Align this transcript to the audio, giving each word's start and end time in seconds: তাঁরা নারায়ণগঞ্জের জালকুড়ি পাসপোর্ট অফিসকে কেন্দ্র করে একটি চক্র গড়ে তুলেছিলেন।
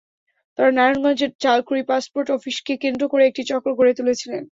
তাঁরা 0.59 0.71
নারায়ণগঞ্জের 0.71 1.31
জালকুড়ি 1.43 1.83
পাসপোর্ট 1.89 2.27
অফিসকে 2.31 2.73
কেন্দ্র 2.83 3.03
করে 3.11 3.23
একটি 3.25 3.41
চক্র 3.49 3.69
গড়ে 3.79 3.93
তুলেছিলেন। 3.99 4.43